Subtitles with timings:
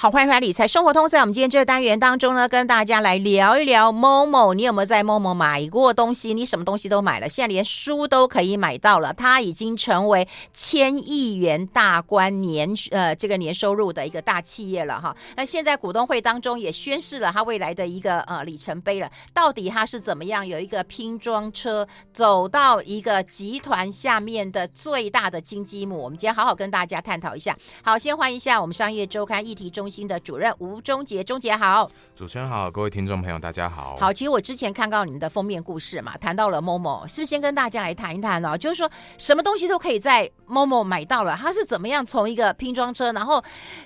[0.00, 1.08] 好，欢迎回来理财生活通。
[1.08, 4.54] 在我们今天这个单元当中呢，跟大家来聊一聊 Momo。
[4.54, 6.32] 你有没有在 Momo 买过东西？
[6.32, 9.12] 你什么东西都买了，现在连书都可以买到了。
[9.12, 15.16] 它已经成为千亿元大关年呃这个年收入的一个大企业了哈。
[15.36, 19.10] 那现在股东会当中也宣示了它未来的一个呃里程碑了。
[19.34, 20.46] 到底它是怎么样？
[20.46, 26.00] 有一个拼装车走到一个集团下面的最大的金鸡母。
[26.00, 27.58] 我们今天好好跟大家探讨一下。
[27.82, 33.96] 好，先欢迎一下我们商业周刊议题中心的主任吴中杰，中杰好，主持人好，各位听众朋友大家好。
[33.98, 38.56] 好，其实我之前看到你们的封面故事嘛，谈到了 Momo，是不是先跟大家来谈一谈呢？
[38.58, 43.42] 就是说什么东西都可以在 Momo 买到了，它是怎么样从一个拼装车，然后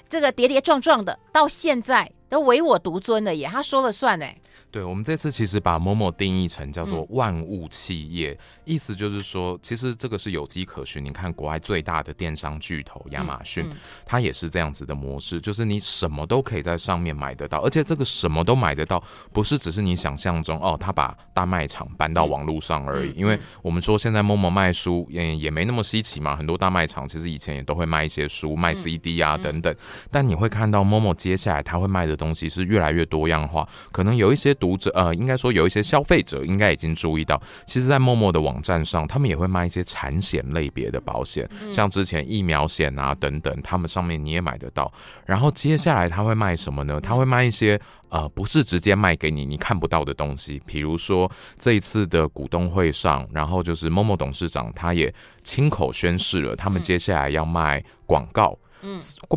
[0.09, 4.37] 这个跌跌撞撞的，到现在都唯我独尊的耶，他说了算哎。
[4.73, 11.05] 对，我们这次其实把 Momo 定义成叫做万物企业，嗯、意思就是说，其实这个是有迹可循。
[11.05, 13.77] 你看，国外最大的电商巨头亚马逊，嗯嗯、
[14.07, 23.13] 它也是这样子的模式，就是你什么都可以在上面买得到，而且这个什么都买得到，不是只是你想象中哦，它把大卖场搬到网络上而已。
[23.15, 29.77] 因为我们说现在 Momo 卖书也也没那么稀奇嘛，很多大卖场其实以前也都会卖一些书、卖 CD 啊等等。
[30.11, 34.57] 但你会看到 Momo 接下来它会卖的东西是越来越多样化，可能有一些。
[34.63, 44.93] 读者呃，应该说有一些消费者应该已经注意到，其实，在 Momo 的网站上，他们也会卖一些产险类别的保险，像之前疫苗险啊等等，他们上面你也买得到。
[45.27, 47.01] 然后接下来他会卖什么呢？
[47.01, 58.53] 他会卖一些呃，不是直接卖给你你看不到的东西，比如说这一次的股东会上，然后就是 Momo 董事长他也亲口宣示了，他们接下来要卖广告。
[58.53, 58.59] 嗯，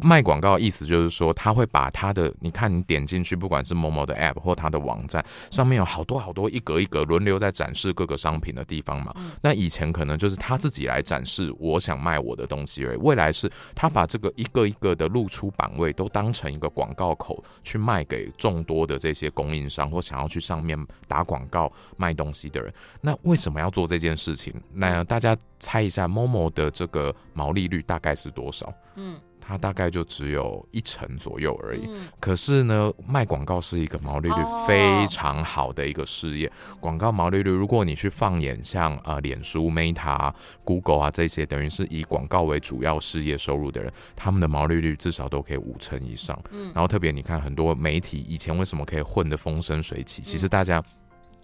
[0.01, 9.13] 卖广告的意思就是说，他会把他的，你看你点进去，不管是 Momo 的 App 或他的网站上面有好多好多一格一格轮流在展示各个商品的地方嘛。
[9.41, 12.97] 那以前可能就是他自己来展示，我想卖我的东西而已。
[12.97, 22.73] 未来是他把这个一个一个的露出版位都当成一个广告口去卖给众多的这些供应商或想要去上面打广告卖东西的人。
[23.01, 24.53] 那为什么要做这件事情？
[24.73, 28.73] 那大家猜一下，Momo 的这个毛利率大概是多少？
[28.95, 29.19] 嗯。
[29.47, 34.35] 它大概就只有一成左右而已，嗯、可是呢，卖广告是一个毛利率
[34.67, 36.51] 非常好的一个事业。
[36.79, 40.33] 广、哦、告毛利率，如果你去放眼像呃脸书、Meta、
[40.63, 46.39] Google 啊这些，等于是以广告为主要事业收入的人，他们的毛利率至少都可以五成以上。
[46.51, 50.21] 嗯、然后特别你看很多媒体以前为什么可以混得风生水起？
[50.21, 50.83] 其实大家。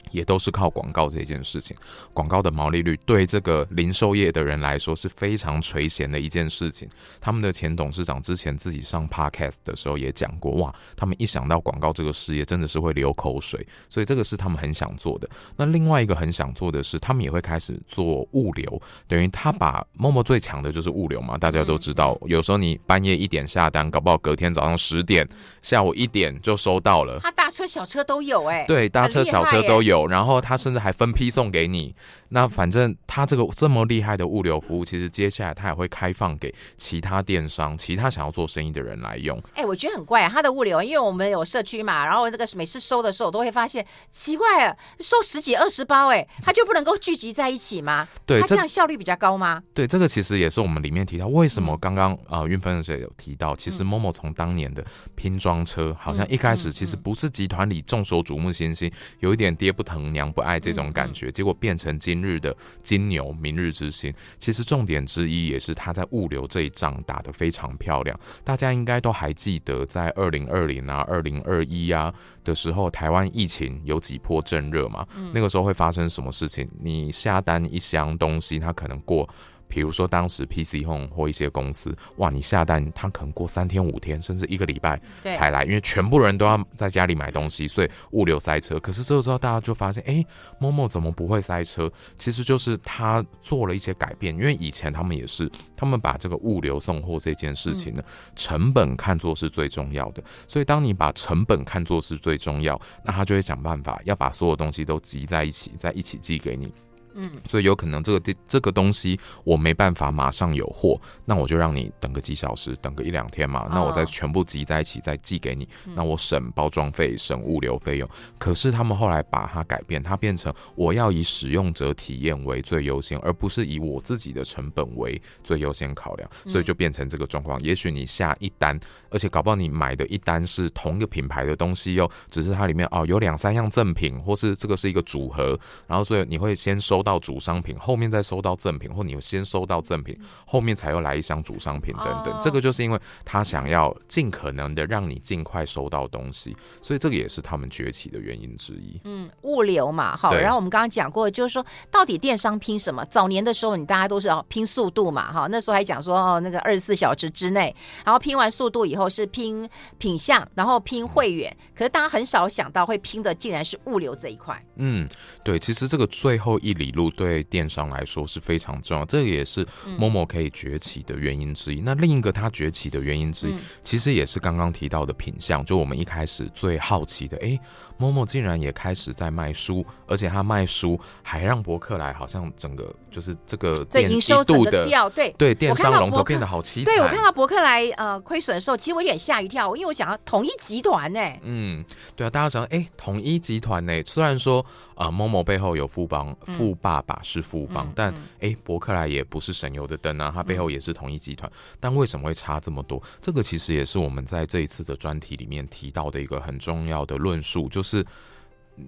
[0.10, 1.78] 也都是靠广告这件事情，
[2.14, 6.90] 广告的毛利率对这个零售业的人来说是非常垂涎的一件事情。
[7.20, 13.66] 他们的前董事长之前自己上 podcast 的时候也讲过，哇，他们一想到广告这个事业，真的是会流口水。
[13.90, 15.30] 所以这个是他们很想做的。
[15.56, 25.28] 那另外一个很想做的是，他们也会开始做物流，等于他把 Momo 最强的就是物流嘛，大家都知道，有时候你半夜一点下单，搞不好隔天早上十点、
[25.62, 27.20] 下午一点就收到了。
[27.22, 29.91] 他大车小车都有哎、欸，对，大车小车都有。
[29.92, 31.94] 有，然后他甚至还分批送给你。
[32.30, 39.38] 那反正他这个这么厉害的物流服务，其实接下来他也会开放给其他电商、其他想要做生意的人来用。
[39.54, 48.08] 哎、欸，我觉得很怪啊，他的物流，因为我们有社区嘛，然后这个每次收的时候，我都会发现奇怪啊，收十几二十包，哎，他就不能够聚集在一起吗？
[48.26, 49.62] 对，他这样效率比较高吗？
[49.74, 54.82] 对，这个其实也是我们里面提到，为什么刚刚啊韵芬姐有提到，其实 Momo 从当年的
[55.16, 63.12] 拼装车，好像一开始其实不是集团里众所瞩目新星，有一点跌不疼娘不爱这种感觉，结果变成今日的金。
[63.12, 68.18] 牛明日之星，其实重点之一也是他在物流这一仗打得非常漂亮。
[68.44, 75.06] 大家应该都还记得，在二零二零啊、二零二一啊的时候，台湾疫情有几波正热嘛？
[75.18, 76.66] 嗯、那个时候会发生什么事情？
[76.80, 79.28] 你下单一箱东西，它可能过。
[79.72, 88.78] 比如说，当时 PC Home 或一些公司，哇，你下单，他可能过三天五天，甚至一个礼拜才来，因为全部人都要在家里买东西，所以物流塞车。
[88.82, 90.26] 可是这个时候，大家就发现，哎
[90.60, 91.90] ，Momo 怎么不会塞车？
[92.18, 98.04] 其实就是他做了一些改变，因为以前他们也是，他们把这个物流送货这件事情呢，
[98.36, 100.22] 成本看作是最重要的。
[100.50, 106.74] 所以，当你把成本看作是最重要，那他就会想办法要把所有东西都集在一起，再一起寄给你。
[107.14, 118.10] 嗯，所以有可能这个地这个东西我没办法马上有货，那我就让你等个几小时，等个一两天嘛，那我再全部集在一起再寄给你，那我省包装费，省物流费用。
[118.38, 127.62] 可是他们后来把它改变，它变成我要以使用者体验为最优先，而不是以我自己的成本为最优先考量，所以就变成这个状况。
[127.62, 128.80] 也许你下一单，
[129.10, 137.01] 而且搞不好你买的一单是同一个品牌的东西哟，只是它里面哦有两三样赠品，或是这个是一个组合，然后所以你会先收。
[137.02, 140.16] 收到主商品，后面再收到赠品，或你先收到赠品，
[140.46, 142.32] 后面才又来一箱主商品等等。
[142.32, 149.02] 哦、这个就是因为他想要尽可能的让你尽快收到东西，所以这个也是他们崛起的原因之一。
[149.06, 150.36] 嗯，物流嘛，好。
[150.36, 153.04] 然后我们刚刚讲过，就是说到底电商拼什么？
[153.06, 157.76] 早年的时候，你大家都是要拼速度嘛，哈，那时候还讲说哦，那个二十四小时之内，
[158.06, 161.52] 然后拼完速度以后是拼品相，然后拼会员。
[161.76, 164.64] 可是大家很少想到会拼的竟然是物流这一块。
[164.76, 165.10] 嗯，
[165.44, 169.66] 对，其实这个最后一里路对电商来说是非常重要，这个也是
[170.00, 171.80] Momo 可以崛起的原因之一。
[171.80, 177.60] 嗯、那另一个它崛起的原因之一，嗯、其实也是刚刚提到的品相，就我们一开始最好奇的，哎
[178.00, 186.86] ，Momo 竟然也开始在卖书，而且他卖书还让博客来好像整个就是这个对营收度的掉，对对，电商龙头变得好凄惨。
[186.86, 191.20] 对我看到博客来呃亏损的时候，其实我有点吓一跳，因为我想要统一集团呢。
[191.44, 191.84] 嗯，
[192.16, 194.66] 对啊，大家想哎，统一集团呢，虽然说。
[195.02, 203.02] 啊，Momo 背后有富邦，富爸爸是富邦，嗯、但哎，伯克莱也不是省油的灯啊，它背后也是同一集团，嗯、但为什么会差这么多？
[203.22, 208.06] 这个其实也是我们在这一次的专题里面提到的一个很重要的论述，就是。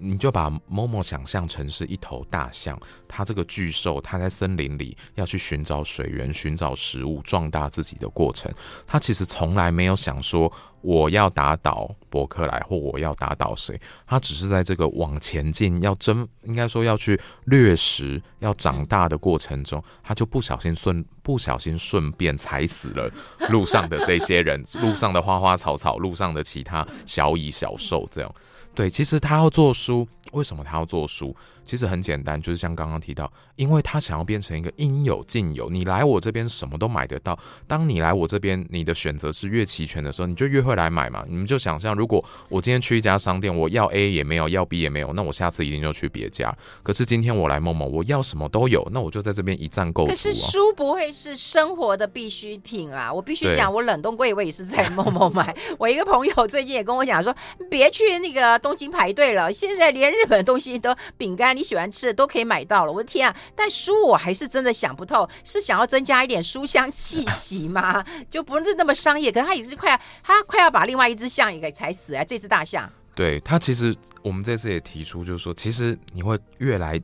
[0.00, 2.76] 你就把 Momo 想象成是一头大象，
[3.06, 8.52] 它这个巨兽，它在森林里要去寻找水源、寻找食物、壮大自己的过程。
[8.86, 10.50] 它其实从来没有想说
[10.84, 23.10] 我要打倒伯克莱或我要打倒谁，他只是在这个往前进、要争，应该说要去掠食、要长大的过程中，他就不小心顺不小心顺便踩死了
[23.48, 28.34] 路上的这些人、 路上的花花草草、路上的其他小蚁小兽，这样。
[28.74, 31.34] 对，其实他要做书，为什么他要做书？
[31.64, 35.70] 其实很简单，就是像刚刚提到，因为他想要变成一个应有尽有。
[35.70, 37.38] 你来我这边什么都买得到。
[37.66, 41.24] 当你来我这边，你的选择是越齐全的时候，你就越会来买嘛。
[41.28, 46.54] 你们就想象，如果我今天去一家商店，我要 A 也没有，要 B 也没有，那我下次一定就去别家。
[46.82, 50.10] 可是今天我来 Momo，我要什么都有，那我就在这边一站购足。
[50.10, 53.12] 可是书不会是生活的必需品啊！
[53.12, 55.56] 我必须讲，我冷冻柜我也是在 Momo 买。
[55.78, 57.34] 我一个朋友最近也跟我讲说，
[57.70, 61.56] 别去那个东京排队了，现在连日本东西都饼干。
[61.56, 63.36] 你喜欢吃的都可以买到了，我的天啊！
[63.54, 68.04] 但书我还是真的想不透，是想要增加一点书香气息吗？
[68.28, 72.24] 就不是那么商业，可是他也是快要，他快要把另外一只象也给踩死啊！
[72.24, 77.00] 这只大象，对他其实我们这次也提出，就是说，其实你会越来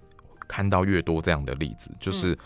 [0.48, 2.36] 看到越多这样的例子，就是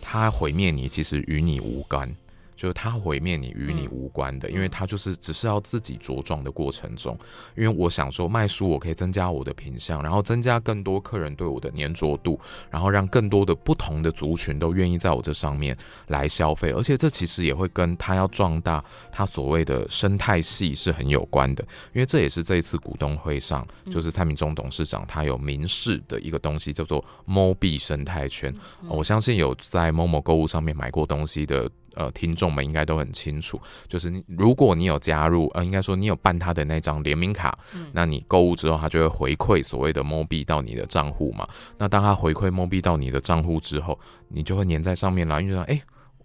[0.00, 2.12] 他毁灭你，其实与你无关。
[2.58, 7.16] 就是他毁灭你与你无关的，因为他就是只是要自己茁壮的过程中。
[7.56, 12.38] 因为我想说卖书，我可以增加我的品相，然后增加更多客人对我的粘着度，
[12.68, 15.76] 然后让更多的不同的族群都愿意在我这上面
[16.08, 16.72] 来消费。
[16.72, 21.62] 而且这其实也会跟他要壮大他所谓的生态系是很有关的，
[21.94, 28.52] 因为这也是这一次股东会上，就是蔡明忠董事长他有明示的一个东西，叫做 MOBI 生态圈。
[28.88, 31.70] 我相信有在 Momo 购物上面买过东西的。
[31.94, 41.48] 呃，听众们应该都很清楚，就是如果你有加入，呃，应该说你有办他的那张联名卡，嗯、那你购物之后，他就会回馈所谓的 MOBI 到你的账户嘛。
[41.76, 43.98] 那当他回馈 MOBI 到你的账户之后，
[44.28, 45.80] 你就会粘在上面了，因为说，哎。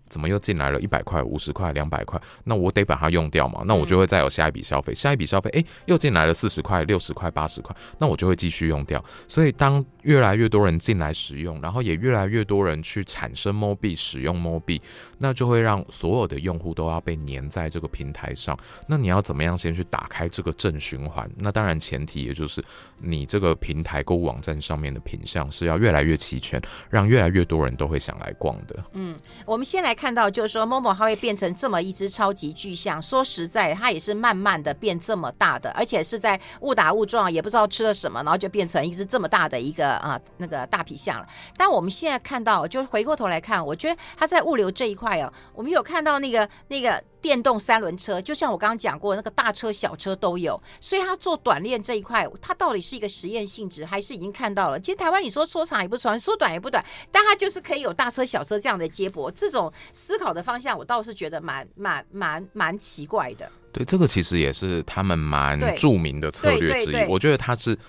[0.10, 2.22] 怎么又进来了一百块、五十块、两百块？
[2.44, 3.64] 那我得把它用掉嘛？
[3.66, 9.04] 那我就会再有下一笔消费，下一笔消费，哎，又进来了四十块、六十块、八十块，那我就会继续用掉。
[9.28, 14.80] 所以当越来越多人进来使用，然后也越来越多人去产生 MOBI 使用 MOBI，
[15.18, 18.58] 那就会让所有的用户都要被粘在这个平台上。
[18.88, 21.30] 那你要怎么样先去打开这个正循环？
[21.38, 22.64] 那当然前提也就是
[23.00, 28.84] 你这个平台购物网站上面的品相是要越来越齐全，让越来越多人都会想来逛的。
[28.94, 30.14] 嗯，我们先来看。
[30.14, 33.02] 到就是说某某他会变成这么一只超级巨象。
[33.02, 41.28] 说实在，他也是慢慢的变这么大的，而且是在误打误撞，也不知道吃了什么，然后就变成一只这么大的一个啊那个大皮象了。
[41.58, 47.04] 但我们现在看到，就回过头来看，我觉得他在物流这一块哦，我们有看到那个那个。
[47.24, 54.78] 电动三轮车，就像我刚刚讲过，那个大车小车都有，所以他做短链这一块，它到底是一个实验性质，还是已经看到了？
[54.78, 63.50] 其实台湾你说说长也不长，说短也不短，但它就是可以有大车小车这样的接驳，这种思考的方向，我倒是觉得蛮蛮蛮蛮奇怪的。
[63.72, 67.06] 对，这个其实也是他们蛮著名的策略之一。
[67.10, 67.80] 我觉得他是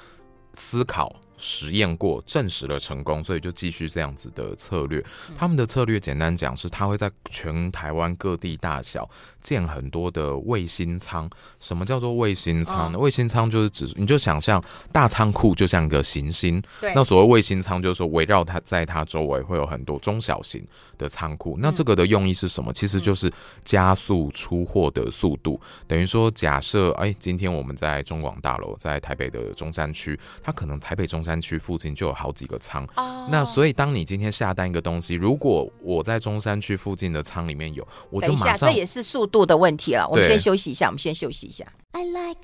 [0.54, 1.12] 思考。
[1.36, 5.04] 实验过，证实了成功，所以就继续这样子的策略。
[5.36, 9.08] 他们的策略简单讲是，他会在全台湾各地大小
[9.44, 11.30] 建很多的卫星仓。
[11.60, 12.98] 什么叫做卫星仓呢？
[12.98, 14.60] 卫星仓就是指，你就想象
[14.90, 16.60] 大仓库就像一个行星。
[16.94, 20.66] 那所谓卫星仓，就是说围绕它在它周围会有很多中小型
[20.98, 21.56] 的仓库。
[21.60, 22.72] 那这个的用意是什么？
[22.72, 23.30] 其实就是
[23.62, 25.60] 加速出货的速度。
[25.86, 32.82] 等于说，假设哎，今天我们在中广大楼，在台北的中山区，它可能台北中山区附近就有好几个仓。
[32.96, 38.70] 哦，那所以当你今天下单一个东西，如果我在中山区附近的仓里面有，我就马上。
[38.70, 40.06] 这也是速度的问题了。
[40.08, 41.64] 我们先休息一下，我们先休息一下。
[41.90, 42.38] I like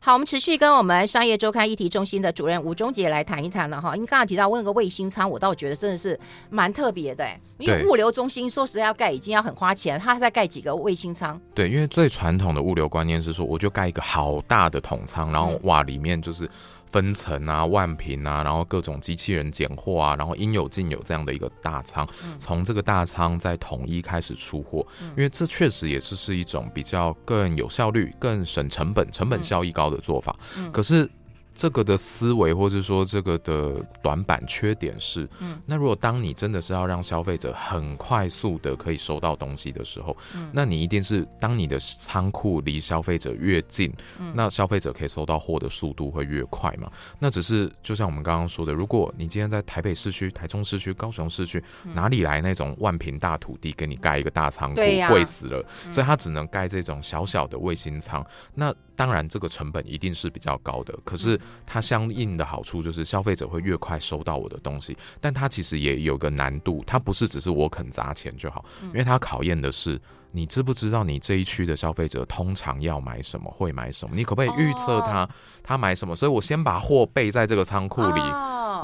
[0.00, 3.94] 好，我们持续跟我们商业周刊议题中心的主任吴中杰来谈一谈了哈。
[3.94, 6.18] 因为刚刚提到问个卫星舱，我倒觉得真的是
[6.50, 7.26] 蛮特别的，
[7.58, 11.38] 因为物流中心说实在要盖已经要很花钱，他还在盖几个卫星舱。
[11.54, 16.48] 对，因为最传统的物流观念是说，我就盖一个好大的统舱，然后哇，里面就是。
[16.94, 22.08] 分层啊，万平啊，然后各种机器人拣货啊，然后应有尽有这样的一个大仓，
[22.38, 24.86] 从这个大仓再统一开始出货，
[25.16, 30.36] 因为这确实也是是一种比较更有效率、更省成本、成本效益高的做法。
[30.72, 31.10] 可是。
[31.54, 46.90] 这个的思维，或者说这个的短板缺点是，嗯，那如果当你真的是要让消费者很快速的可以收到东西的时候，嗯，那你一定是当你的仓库离消费者越近，嗯，那消费者可以收到货的速度会越快嘛？
[47.18, 51.62] 那只是就像我们刚刚说的，如果你今天在台北市区、台中市区、高雄市区，
[51.94, 54.76] 哪里来那种万平大土地给你盖一个大仓库？
[54.76, 58.24] 贵呀死了，所以他只能盖这种小小的卫星仓。
[58.54, 75.28] 那当然，这个成本一定是比较高的，可是它相应的好处就是消费者会越快收到我的东西，但它其实也有个难度，它不是只是我肯砸钱就好，因为它考验的是你知不知道你这一区的消费者通常要买什么，会买什么，你可不可以预测他
[75.62, 76.14] 他买什么？
[76.16, 78.20] 所以我先把货备在这个仓库里，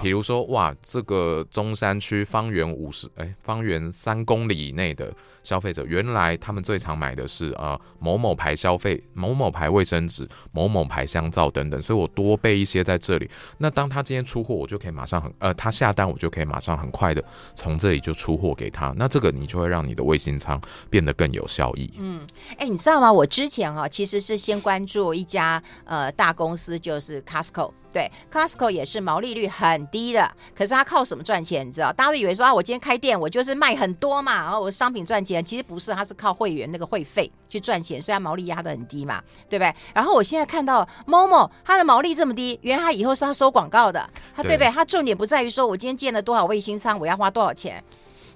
[0.02, 5.12] 比如说哇，这个中山区方圆五十哎，方圆三公里以内的。
[5.42, 13.28] 消费者原来他们最常买的是呃某某牌消费某某牌卫生纸某某牌香皂等等，所以我多备一些在这里。
[13.56, 18.92] 那当他今天出货，我就可以马上很呃他下单，我就可以马上很快的从这里就出货给他。
[18.98, 21.90] 那这个你就会让你的卫星仓变得更有效益。
[21.96, 22.20] 嗯，
[22.58, 23.10] 哎，你知道吗？
[23.10, 27.72] 我之前啊其实是先关注一家呃大公司，就是 Costco。
[27.92, 31.66] 对，Costco 也是毛利率很低的，可是他靠什么赚钱？
[31.66, 31.92] 你知道？
[31.92, 39.74] 大家都以为说啊，我今天开店，我就是卖很多嘛，然后我商品赚钱，其实不是，他是靠会员那个会费去赚钱，所以它毛利压得很低嘛，对不对？
[39.92, 44.70] 然后我现在看到 Momo，它的毛利这么低，原来他以后是要收广告的，他对不对？
[44.70, 47.82] 他重点不在于说我今天建了多少卫星仓，我要花多少钱，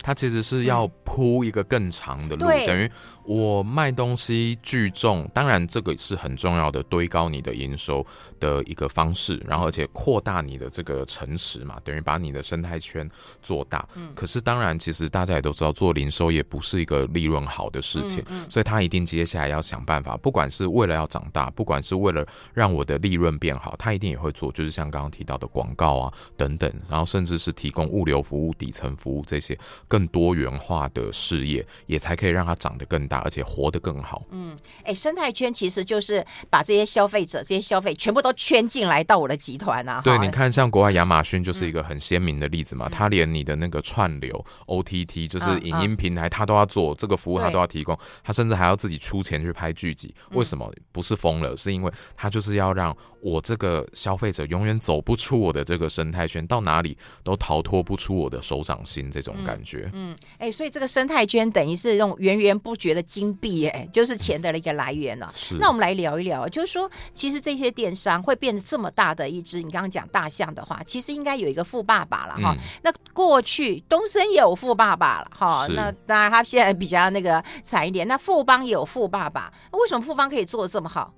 [0.02, 2.90] 他其实是要铺一个更长的路，嗯、等于。
[3.24, 8.06] 我卖东西聚众，当然这个是很重要的，堆高你的营收
[8.38, 13.08] 的一个方式，然后而且扩大你的这个城池嘛，等于把你的生态圈
[13.42, 13.88] 做大。
[13.94, 14.12] 嗯。
[14.14, 18.50] 可是当然，其实大家也都知道，做零售也不是一个利润好的事情，嗯嗯。
[18.50, 33.13] 所以他一定接下来要想办法，不管是为了要长大，不管是为了让我的利润变好，他一定也会做，就是像刚刚提到的广告啊等等，然后甚至是提供物流服务、底层服务这些更多元化的事业，也才可以让它长得更大。
[33.20, 34.22] 而且活得更好。
[34.30, 40.00] 嗯，哎、欸，生态圈其实就是把这些消费者、这些消费全部都圈进来到我的集团啊。
[40.04, 42.88] 对，你看，像国外亚马逊就是一个很鲜明的例子嘛。
[42.88, 47.98] 他、嗯、连你的那个串流 OTT，就是影音平台，他都要做这个服务，他都要提供。
[48.22, 50.14] 他甚至还要自己出钱去拍剧集。
[50.30, 50.64] 为什么？
[50.92, 59.88] 不是疯了，是因为他就是要让我这个消费者永远走不出我的这个生态圈，到哪里都逃脱不出我的手掌心这种感觉。
[59.94, 65.32] 嗯，哎、嗯欸，所以这个生态圈等于是用源源不绝的金币，哎，就是钱的一个来源了。
[65.34, 72.58] 是，那我们来聊一聊，就是说，其实这些电商会变得这么大的一只，你刚刚讲大象的话，其实应该有一个富爸爸了哈、嗯。
[72.82, 78.06] 那过去东森也有富爸爸了哈，那当然他现在比较那个惨一点。
[78.06, 81.10] 那富邦也有富爸爸，为什么富邦可以做的这么好？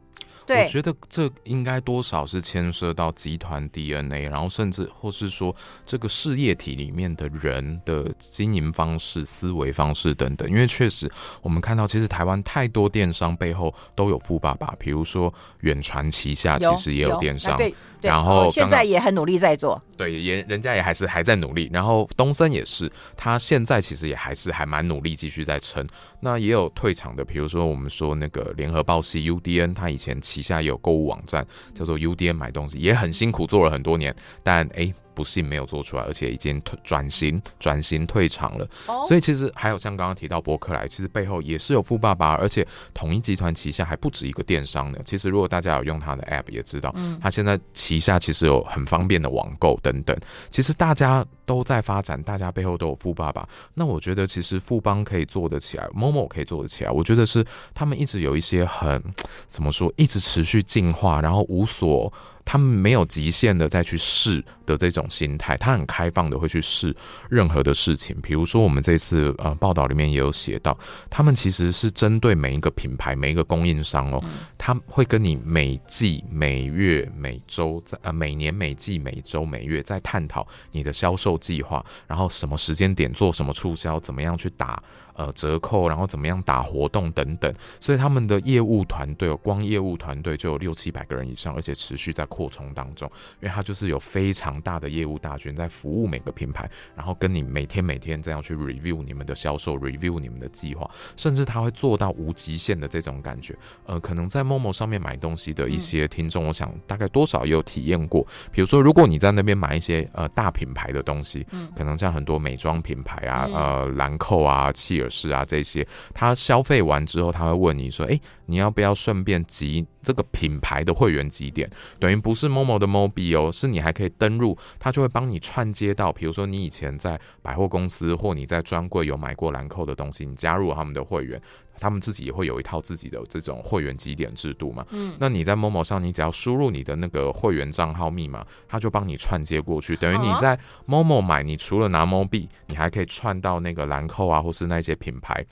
[0.47, 10.49] 对，我觉得这应该多少是牵涉到集团 DNA，然后甚至或是说这个事业体里面的人的经营方式、思维方式等等。
[10.49, 11.11] 因为确实
[11.43, 17.75] 我们看到，其实台湾太多电商背后都有富爸爸，比如说远传旗下其实也有电商，对，
[18.07, 21.69] 然后现在也很努力在做，对，也人家也还是还在努力。
[21.73, 25.87] 然后东森也是，他现在其实也还是还蛮努力继续在撑。
[26.21, 34.93] 那也有退场的，比如说我们说那个联合报系 UDN，他以前旗下有购物网站叫做 UDN 买东西，也很辛苦做了很多年，但哎。
[35.17, 38.69] 不幸没有做出来，而且已经转型转型退场了。
[38.87, 39.09] Oh.
[39.09, 44.99] 所以其实还有像刚刚提到伯克莱，其实背后也是有富爸爸，而且统一集团旗下还不止一个电商呢。
[45.07, 50.15] 其实如果大家有用他的 App，也知道，他现在旗下其实有很方便的网购等等。
[50.51, 53.49] 其实大家都在发展，大家背后都有富爸爸。
[53.73, 56.91] 那我觉得其实富邦可以做得起来，Momo 可以做得起来。
[56.91, 57.43] 我觉得是
[57.75, 59.03] 他们一直有一些很
[59.47, 62.13] 怎么说，一直持续进化，然后无所。
[62.47, 66.95] 他们没有极限的再去试的这种心态，他很开放的会去试
[67.29, 68.17] 任何的事情。
[68.23, 70.79] 比如说，我们这次呃报道里面也有写到，
[71.11, 74.25] 他们其实是针对每一个品牌、每一个供应商哦，
[74.57, 84.81] 他会跟你每季、每月、每周在呃每年、每季、每周、每月在探讨你的销售计划，然后什么时间点做什么促销，怎么样去打。
[85.17, 93.11] 呃，折扣，然后怎么样打活动等等，所以他们的业务团队，光业务团队就有六七百个人以上，而且持续在扩充当中。
[93.41, 103.57] 因为他就是有非常大的业务大军在服务每个品牌，然后跟你每天每天这样去 review 你们的销售，review 你们的计划，甚至他会做到无极限的这种感觉。
[103.87, 108.23] 呃，可能在 Momo 上面买东西的一些听众，我想大概多少也有体验过。
[108.53, 115.06] 比如说，如果你在那边买一些呃大品牌的东西，可能像很多美妆品牌啊，呃，兰蔻啊，契尔。
[115.09, 121.71] 是啊，这些他消费完之后，他会问你说：“哎，你要不要顺便集这个品牌的会员几点？
[121.99, 131.41] 等于不是某某的 Mobi 哦，是你还可以登录，他就会帮你串接到，比如说你以前在百货公司或你在专柜有买过兰蔻的东西，你加入他们的会员，
[131.81, 134.87] 他们自己也会有一套自己的这种会员积点制度嘛。
[134.91, 145.45] 嗯，那你在 Momo 上，你只要输入你的那个会员账号密码，他就帮你串接过去，等于你在 Momo 买，你除了拿 Mobi，你还可以串到那个兰蔻啊，或是那些品牌。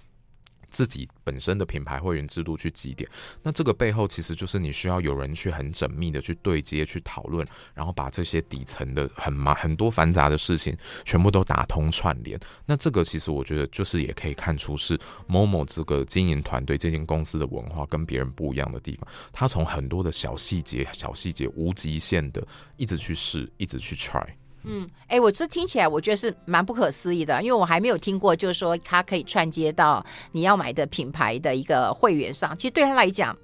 [0.74, 3.08] 自己本身的品牌会员制度去集点，
[3.44, 12.36] 那这个背后其实就是你需要有人去很缜密的去对接、去讨论，然后把这些底层的很麻很多繁杂的事情全部都打通串联。
[12.66, 19.08] 那这个其实我觉得就是也可以看出是某某这个经营团队这间公司的文化跟别人不一样的地方。
[19.32, 22.44] 他从很多的小细节、小细节无极限的
[22.76, 24.26] 一直去试，一直去 try。
[24.64, 32.56] 嗯，哎，我这听起来我觉得是蛮不可思议的，因为我还没有听过，就是说它可以串接到你要买的品牌的一个会员上。
[32.56, 33.36] 其实对他来讲，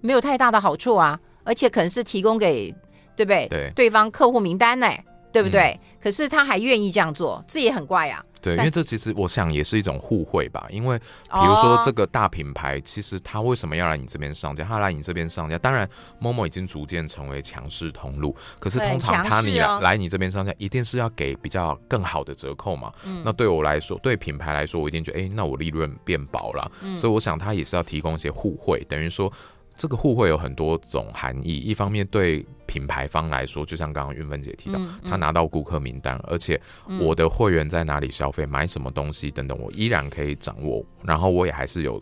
[0.00, 2.70] 没有太大的好处啊，而且可能是提供给
[3.16, 3.46] 对不对？
[3.48, 4.86] 对，对方客户名单呢，
[5.32, 5.78] 对不对？
[5.80, 8.24] 嗯、可是他还愿意这样做，这也很怪啊。
[8.40, 10.66] 对，因为这其实我想也是一种互惠吧。
[10.70, 14.64] 因为比如说这个大品牌，其实他为什么要来你这边上架？
[14.64, 15.88] 他来你这边上架，当然
[16.20, 18.34] Momo 已经逐渐成为强势通路。
[18.58, 22.92] 可是通常他你来你这边上架，一定是要给比较更好的折扣嘛。
[23.24, 26.70] 那对我来说，对品牌来说，我一定觉得，哎，那我利润变薄了。
[26.96, 29.32] 所以我想他也是要提供一些互惠，等于说。
[29.80, 36.60] 这个互惠有很多种含义，一方面对品牌方来说，就像刚刚云芬姐提到，嗯嗯、他拿到顾客名单，而且
[37.00, 41.98] 我的会员在哪里消费、买什么东西等等，我依然可以掌握，然后我也还是有。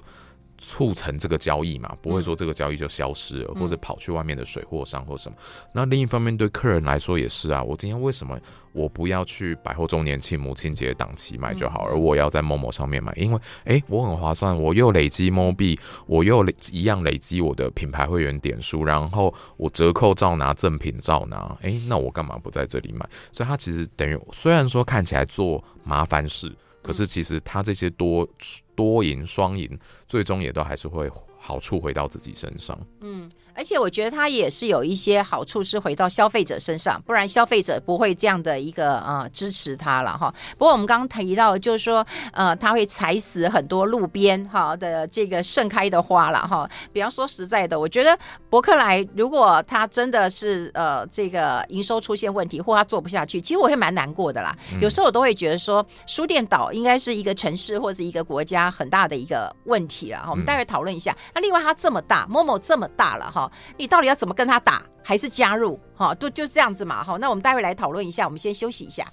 [0.59, 5.39] 促成这个交易嘛，不会说这个交易就消失了，嗯、或者跑去外面的水货商或什么。
[5.73, 7.63] 那另一方面，对客人来说也是啊。
[7.63, 8.39] 我今天为什么
[8.73, 13.13] 我不要去百货周年庆、母亲节档期买就好，而我要在 Momo 上面买？
[13.17, 21.57] 因为哎，我很划算，我又累积 Mobi，我又累一样累积我的品牌会员点数，然后我折扣照拿，赠品照拿。
[21.63, 23.09] 哎，那我干嘛不在这里买？
[23.33, 26.53] 所以它其实等于虽然说看起来做麻烦事。
[26.89, 28.27] 可是其实他这些多
[28.75, 31.07] 多赢双赢，最终也都还是会
[31.39, 32.79] 好处回到自己身上。
[33.03, 33.31] 嗯。
[33.59, 40.33] 而且我觉得它也是有一些好处，是回到消费者身上，不然消费者不会这样的一个呃支持它了哈。
[40.57, 46.71] 不过我们刚刚提到，就是说呃，它会踩死很多路边哈的这个盛开的花了哈。
[46.93, 48.17] 比方说实在的，我觉得
[48.49, 54.57] 伯克莱如果它真的是呃这个营收出现问题，或它做不下去，其实我会蛮难过的啦。
[54.81, 60.31] 有时候我都会觉得说，书店倒应该是一个城市或是一个国家很大的一个问题了哈。
[60.31, 61.17] 我们待会讨论一下。
[61.35, 63.48] 那另外它这么大，Momo 这么大了哈。
[63.77, 65.79] 你到底要怎么跟他打，还是加入？
[65.97, 67.17] 哈，都就这样子嘛，哈。
[67.19, 69.07] 那我们待会来讨论一下，我们先休息一下。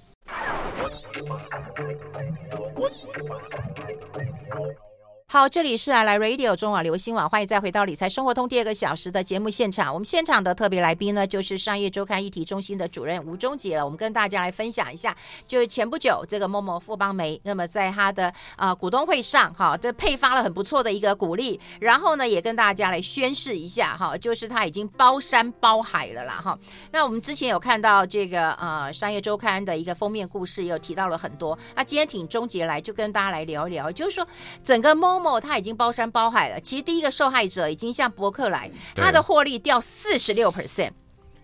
[5.28, 9.92] 好，这里是啊来 Radio 中网流行网，欢迎再回到理财生活通第二个小时的节目现场。
[9.92, 13.84] 我们现场的特别来宾呢，就是商业周刊议题中心的主任吴中杰了。
[13.84, 26.56] 我们跟大家来分享一下，就是前不久这个 Momo 富邦媒，那么在他的啊、股东会上，哈，这配发了很不错的一个鼓励，然后呢，也跟大家来宣示一下，哈，就是他已经包山包海了啦，哈。
[26.92, 31.58] 那我们之前有看到这个呃商业周刊的一个封面故事，也有提到了很多。
[31.74, 34.24] 那今天请中杰来，就跟大家来聊一聊，就是说
[34.62, 35.15] 整个 Momo。
[35.16, 36.60] Momo 他已经包山包海了。
[36.60, 40.92] 其实第一个受害者已经像博客来，他的获利掉四十六 percent，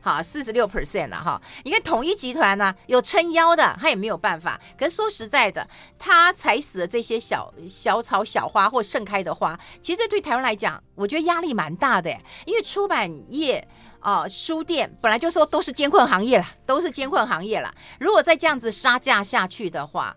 [0.00, 1.40] 好，四十六 percent 了哈。
[1.64, 4.60] 你看统一集团呢，有撑腰的，他也没有办法。
[4.78, 5.66] 可是说实在的，
[5.98, 12.10] 他踩死了这些小小草小花或盛开的花，其实这对台湾来讲，我觉得压力蛮大的。
[12.44, 13.66] 因为出版业
[14.00, 17.72] 啊、呃，书店本来就说都是艰困行业了，都是艰困行业了。
[17.98, 20.16] 如果再这样子杀价下去的话，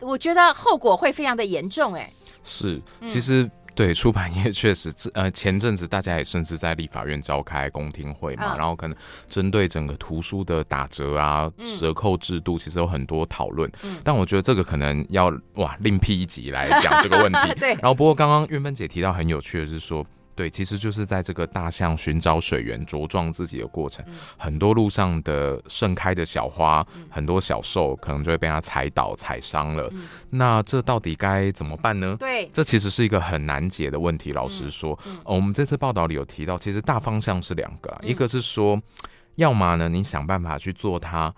[0.00, 2.12] 我觉得后果会非常的严重，哎。
[2.48, 8.96] 是，其实对，出版业 确实，呃，前阵子大家也甚至在立法院召开公听会嘛，嗯、然后可能
[9.28, 13.70] 针对整个图书的打折啊、折扣制度，其实有很多讨论。
[13.84, 17.54] 嗯、但我觉得这个可能要哇另辟一集来讲这个问题。
[17.60, 17.74] 对。
[17.74, 20.04] 然后不过刚刚云芬姐提到很有趣的是说。
[20.38, 29.90] 对，其实就是在这个大象寻找水源、茁壮自己的过程，嗯、很多路上的盛开的小花，嗯、很多小兽可能就会被它踩倒、踩伤了。
[29.90, 32.16] 嗯、那这到底该怎么办呢？
[32.20, 34.32] 对，这其实是一个很难解的问题。
[34.32, 38.80] 老实说，哦、我们这次报道里有提到，其实大方向是两个，嗯、一个是说，
[39.34, 41.34] 要么呢，你想办法去做它，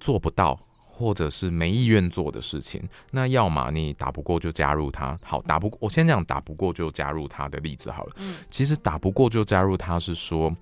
[0.00, 0.58] 做不到。
[0.94, 5.18] 或者是没意愿做的事情，那要么你打不过就加入他。
[5.22, 8.12] 好，打不过，我先讲打不过就加入他的例子好了。
[8.18, 10.54] 嗯，其实打不过就加入他是说。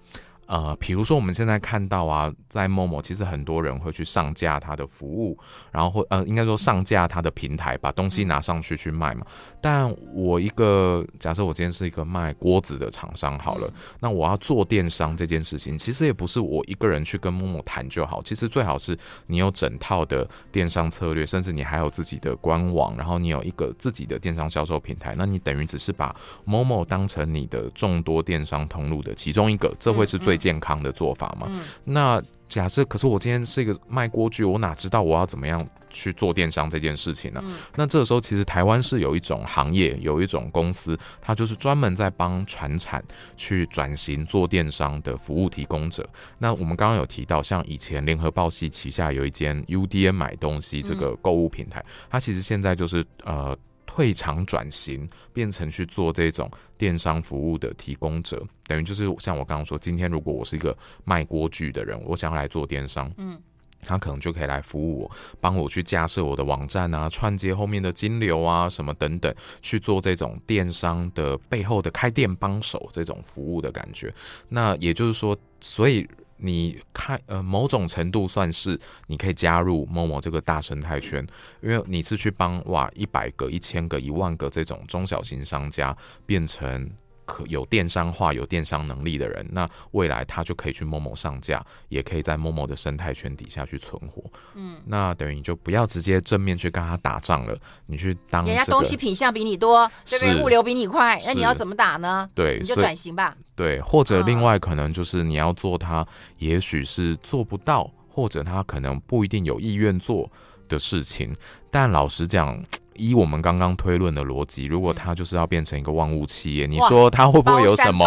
[0.50, 5.38] 呃，比如说我们现在看到啊，在 Momo 其实很多人会去上架他的服务，
[5.70, 9.24] 然后会呃，应该说上架他的平台，把东西拿上去去卖嘛。
[9.60, 26.12] 但我一个假设，我今天是一个卖锅子的厂商好了，那我要做电商这件事情，其实也不是我一个人去跟 Momo 谈就好，其实最好是你有整套的电商策略，甚至你还有自己的官网，然后你有一个自己的电商销售平台，那你等于只是把
[26.44, 30.39] Momo 当成你的众多电商通路的其中一个，这会是最。
[30.40, 31.46] 健康的做法嘛？
[31.50, 37.40] 嗯、那假设，可是我今天是一个卖锅具，我哪知道我要怎么样去做电商这件事情呢？
[37.44, 43.05] 嗯、那这个时候，其实台湾是有一种行业，有一种公司，它就是专门在帮船产
[43.37, 46.05] 去转型做电商的服务提供者。
[46.38, 53.57] 那我们刚刚有提到，像以前联合报系旗下有一间 UDN 买东西这个购物平台，嗯、它其实现在就是呃。
[54.00, 63.38] 退场转型，变成去做这种电商服务的提供者，等于就是像我刚刚说，今天如果我是一个卖锅具的人，我想要来做电商，嗯，
[63.82, 74.10] 他可能就可以来服务我，帮我去架设我的网站啊，串接后面的金流啊，什么等等，去做这种电商的背后的开店帮手这种服务的感觉。
[74.48, 76.08] 那也就是说，所以。
[76.40, 81.26] 你看，呃，某种程度算是你可以加入某某这个大生态圈，
[81.61, 86.90] 因为你是去帮哇一百个、一千个、一万个这种中小型商家变成。
[87.31, 94.25] 可有电商化、有电商能力的人，那未来他就可以去 Momo 上架，也可以在 Momo 的生态圈底下去存活。
[94.57, 102.29] 嗯，那等于你就不要直接正面去跟他打仗了，你去当、这个、人家东西品相比你多，这边物流比你快，那你要怎么打呢？
[102.35, 103.37] 对，你就转型吧。
[103.55, 106.05] 对，或者另外可能就是你要做他，
[106.38, 110.29] 也许是做不到，或者他可能不一定有意愿做
[110.69, 111.33] 的事情。
[111.71, 112.61] 但老实讲。
[113.00, 118.04] 以我们刚刚推论的逻辑，如果他就是要变成一个万物企业，嗯、你说他会不会有什么？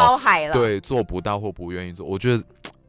[0.53, 2.43] 对，做不到或不愿意做，我觉得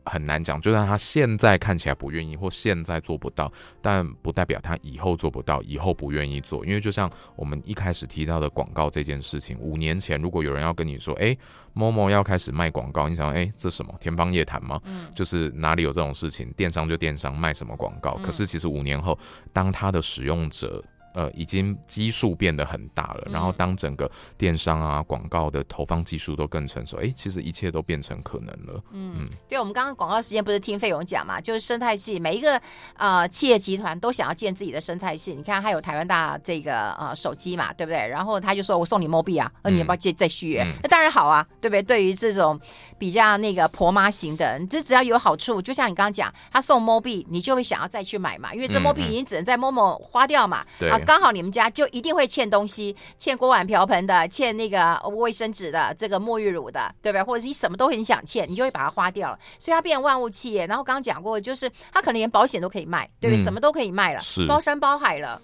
[0.05, 0.61] 很难讲。
[0.61, 6.63] 就算他现在看起来不愿意，或现在做不到，但不代表他以后做不到，以后不愿意做。
[6.67, 11.35] 因为就像我们一开始提到的广告这件事情，五年前如果有人要跟你说，哎
[11.75, 14.79] ，Momo 要开始卖广告，你想，哎，这什么天方夜谭吗？
[14.85, 16.53] 嗯、就是哪里有这种事情？
[16.53, 18.15] 电商就电商，卖什么广告？
[18.19, 19.19] 嗯、可是其实五年后，
[19.55, 20.85] 当他的使用者。
[21.15, 28.83] 呃，已经基数变得很大了，嗯、然后当整个电商啊、广告的投放技术都更成熟，哎，其实一切都变成可能了。
[28.91, 32.57] 嗯，嗯对，我们刚刚广告时间不是听费勇讲嘛，就是生态系，每一个
[32.97, 35.35] 啊、呃、企业集团都想要建自己的生态系。
[35.35, 38.09] 你看，还有台湾大这个呃手机嘛，对不对？
[38.09, 40.65] 然后他就说我送你 Mobi 啊，那你要不要借再续约？
[40.65, 41.83] 嗯、那当然好啊，对不对？
[41.83, 42.59] 对于这种
[42.99, 50.67] 比较那个婆妈型的，这只要有好处，就像你刚刚讲，他送 Mobi，你就会想要再去买嘛，因为这 Mobi 已经只能在 Momo 花掉嘛。
[50.81, 51.04] 对、嗯。
[51.05, 57.23] 刚好你们家就一定会欠东西，欠锅碗瓢盆的，欠那个卫生纸的，这个沐浴乳的，对不对？
[57.23, 60.67] 或者是你什么都很想欠，你就会把它花掉了，所以它变成万物企业。
[60.67, 63.43] 然后刚刚讲过，就是它可能连保险都可以卖，对不对？
[63.43, 65.41] 嗯、什么都可以卖了，是包山包海了，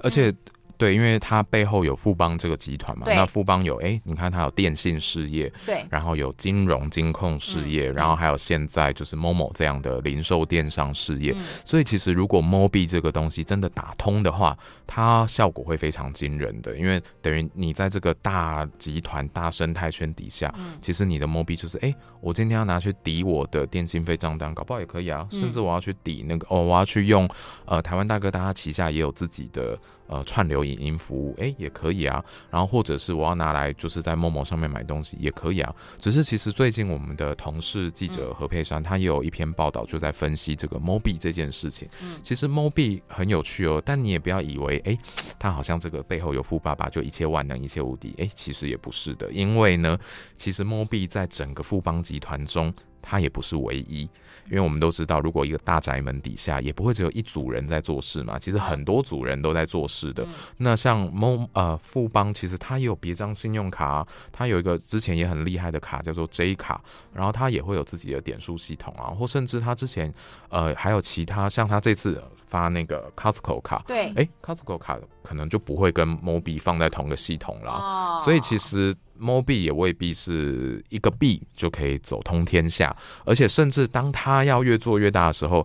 [0.00, 0.34] 而且。
[0.82, 27.28] 嗯对，因为它背后有富邦这个集团嘛，那富邦有哎，你看它有电信事业，对，然后有金融金控事业，嗯、然后还有现在就是 Momo 这样的零售电商事业，嗯、所以其实如果 Mobi 这个东西真的打通的话，它效果会非常惊人的，因为等于你在这个大集团大生态圈底下，嗯、其实你的 Mobi 就是哎，我今天要拿去抵我的电信费账单，搞不好也可以啊，嗯、甚至我要去抵那个哦，我要去用
[27.66, 29.78] 呃台湾大哥大他旗下也有自己的。
[30.12, 32.22] 呃，串流影音服务，哎，也可以啊。
[32.50, 35.74] 然后或者是我要拿来，就是在 Momo 上面买东西，也可以啊。
[35.98, 41.88] 只是其实最近我们的同事记者何佩珊，他也有一篇报道，就在分析这个 Mobi 这件事情。
[42.02, 44.98] 嗯，其实 Mobi 很有趣哦，但你也不要以为，哎，
[45.38, 48.14] 他好像这个背后有富爸爸，就一切万能，一切无敌。
[48.18, 49.98] 哎，其实也不是的，因为呢，
[50.36, 52.70] 其实 Mobi 在整个富邦集团中。
[53.02, 54.08] 它也不是唯一。
[54.50, 60.26] 因为我们都知道，如果一个大宅门底下也不会只有一组人在做事嘛，其实很多组人都在做事的。
[60.56, 66.82] 那像某呃富邦，其实它也有别张信用卡啊，它有一个之前也很厉害的卡叫做 J 卡，
[67.14, 70.12] 然后它也会有自己的点数系统啊，或甚至它之前
[70.48, 78.94] 呃还有其他像它这次发那个 Costco 卡，对，哎，Costco 卡可能就不会跟 Mobi 放在同个系统啦，所以其实。
[79.20, 85.64] Mobi 也未必是一个币就可以走通天下，而且甚至当它要越做越大的时候，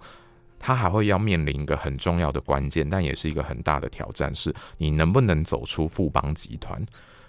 [0.59, 6.79] 它还会要面临一个很重要的关键，但也是一个很大的挑战，是你能不能走出富邦集团。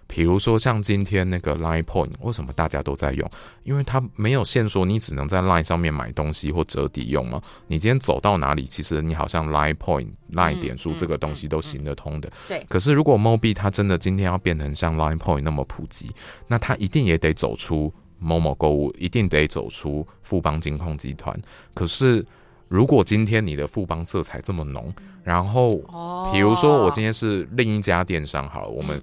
[0.08, 3.30] 比如说像今天那个 Line Point，为什么大家都在用？
[3.62, 7.40] 因为它没有限说你只能在 Line 上面买东西或折抵用嘛？
[7.66, 12.32] 你今天走到哪里，其实你好像 Line Point、Line 点数这个东西都行得通的。
[12.48, 12.64] 对。
[12.70, 16.10] 可是如果 Mobi 它真的今天要变成像 Line Point 那么普及，
[16.46, 21.38] 那它一定也得走出 Momo 购物，一定得走出富邦金控集团。
[21.74, 22.26] 可是
[22.68, 24.90] 如果今天你的富邦色彩这么浓，
[25.22, 25.76] 然后
[26.32, 28.98] 比如说我今天是另一家电商，好了，我们。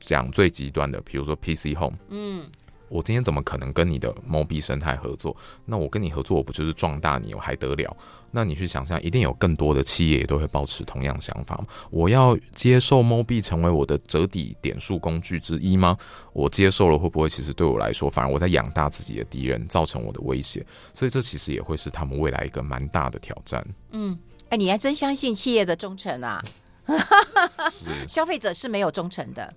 [0.00, 2.44] 讲最极端的，比如说 PC Home，嗯，
[2.88, 5.36] 我今天怎么可能跟你的 Mobi 生态合作？
[5.64, 7.96] 那我跟你合作，我不就是壮大你，我还得了？
[8.30, 11.58] 那你去想象，一定有更多的企业也都会保持同样想法。
[11.90, 15.96] 我要接受 Mobi 成为我的折抵点数工具之一吗？
[16.34, 20.64] 我接受了，会不会其实对我来说，反而我在养大自己的敌人，造成我的威胁？
[20.92, 23.66] 所以这其实也会是他们未来一个蛮大的挑战。
[23.92, 24.18] 嗯，
[24.50, 26.44] 哎，你还真相信企业的忠诚啊？
[27.72, 29.54] 是 消费者是没有忠诚的。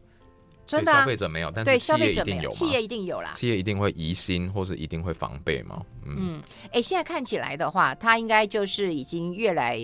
[0.72, 3.34] 真的、啊，消费者没有，但是企业一定有，企业一定有啦。
[3.36, 5.82] 企业一定会疑心，或是一定会防备嘛？
[6.06, 9.78] 嗯，哎、欸，现在看起来的话，它应该就是已经越来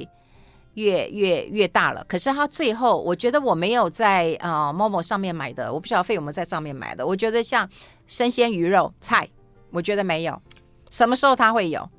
[0.76, 2.06] 越越越大了。
[2.08, 7.06] 可是它最后，我觉得我没有在呃 Momo 上面买的，我不晓得费有没有在上面买的。
[7.06, 7.69] 我觉得像
[8.08, 9.28] 生鲜鱼肉菜，
[9.71, 10.41] 我觉得没有。
[10.89, 11.89] 什么时候它会有？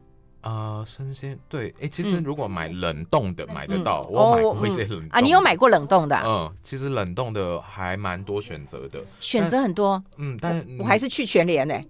[0.48, 6.22] 啊、呃，生鲜对，哎、欸，其实如果买冷冻的买得到，嗯、我买过一些冷啊，你有买过冷冻的、啊？
[6.26, 10.02] 嗯，其实冷冻的还蛮多选择的，选择很多。
[10.16, 11.86] 嗯，但我，我还是去全联呢、欸。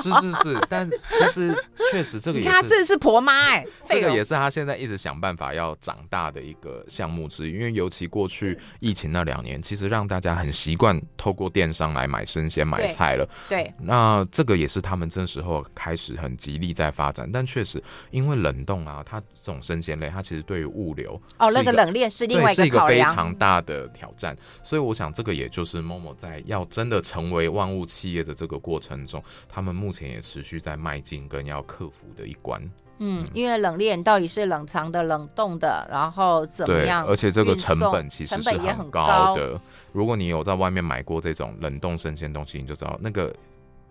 [0.00, 1.54] 是是是，但其实
[1.90, 7.52] 确实这个也是，他这是婆妈哎、欸， 这个也是他现在一直想办法要长大的一个项目之一。
[7.52, 13.28] 因为尤其过去疫情那两年，其实让大家很习惯透过电商来买生鲜买菜了。
[13.48, 17.28] 对，对那这个也是他们这时候开始很极力在发展。
[17.30, 24.34] 但确实，因为冷冻啊，它这种生鲜类，它其实对于物流哦，那个冷链是另外一个，是一个非常大的挑战。
[24.62, 29.81] 所以我想，这个也就是 Momo 在要真的成为万物企业的这个过程中，他们。
[29.82, 32.62] 目前也持续在迈进，跟要克服的一关。
[32.98, 37.04] 嗯，因为冷链到底是冷藏的、冷冻的，然后怎么样？
[37.04, 39.60] 而且这个成本其实是很高的。
[39.90, 43.34] 如果你有在外面买过这种冷冻生鲜东西，你就知道那个，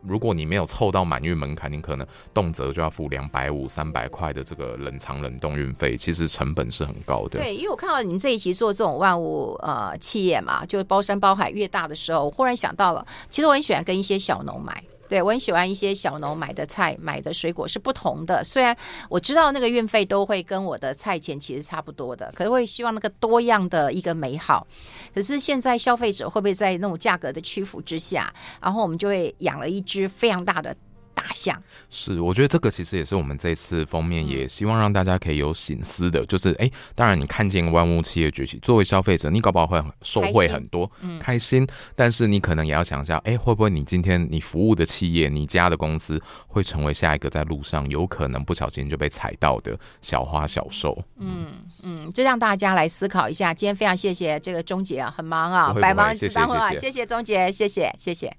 [0.01, 7.39] 如果你没有凑到满运门槛，你可能动辄就要付两百五、三百块的这个冷藏冷冻运费，其实成本是很高的。
[7.39, 14.81] 对，因为我看到你们这一期做这种万物呃企业嘛，就是包山包海越大的时候，我忽然想到了，其实我很喜欢跟一些小农买。
[15.11, 18.41] 对，我很喜欢一些小农买的菜、买的水果是不同的。
[18.45, 18.73] 虽然
[19.09, 24.65] 我知道那个运费都会跟我的菜钱其实差不多的，可是我也希望那个多样的一个美好。
[25.13, 30.73] 可是现在消费者会不会在那种价格的屈服之下，然后我们就会养了一只非常大的。
[31.21, 50.97] 大象是，我觉得这个其实也是我们这次封面也希望让大家可以有醒思的，就是哎、欸，当然你看见万物企业崛起，作为消费者，你搞不好会受惠很多，开心，嗯、开心，但是你可能也要想一下，哎、欸，会不会你今天你服务的企业，你家的公司会成为下一个在路上有可能不小心就被踩到的小花小兽？
[51.19, 51.47] 嗯
[51.83, 53.53] 嗯，就让大家来思考一下。
[53.53, 58.35] 今天非常谢谢这个中捷啊，很忙啊，百忙之中啊，谢谢中捷，谢谢谢谢。